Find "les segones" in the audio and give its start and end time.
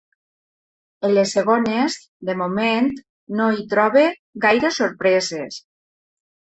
1.17-1.99